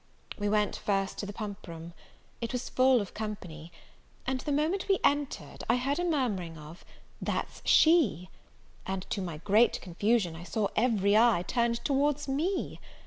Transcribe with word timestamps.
We 0.39 0.49
went 0.49 0.77
first 0.77 1.19
to 1.19 1.27
the 1.27 1.31
pump 1.39 1.67
room. 1.67 1.93
It 2.41 2.53
was 2.53 2.69
full 2.69 3.01
of 3.01 3.13
company; 3.13 3.71
and 4.25 4.39
the 4.39 4.51
moment 4.51 4.87
we 4.87 4.97
entered, 5.03 5.63
I 5.69 5.75
heard 5.77 5.99
a 5.99 6.03
murmuring 6.03 6.57
of, 6.57 6.83
"That's 7.21 7.61
she!" 7.65 8.31
and, 8.87 9.03
to 9.11 9.21
my 9.21 9.37
great 9.37 9.79
confusion, 9.79 10.35
I 10.35 10.43
saw 10.43 10.69
every 10.75 11.15
eye 11.15 11.43
turned 11.47 11.85
towards 11.85 12.27
me. 12.27 12.79